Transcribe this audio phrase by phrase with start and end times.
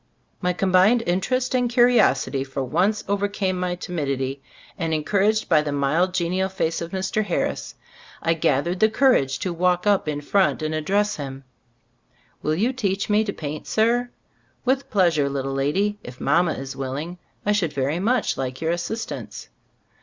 [0.41, 4.41] My combined in terest and curiosity for once over came my timidity,
[4.75, 7.23] and encouraged by the mild, genial face of Mr.
[7.23, 7.75] Harris,
[8.19, 11.43] I gathered the courage to walk up in front and address him:
[12.41, 14.09] "Will you teach me to paint, sir?"
[14.65, 18.71] "With pleas ure, little lady, if mama is willing, I should very much like your
[18.71, 19.49] assist ance."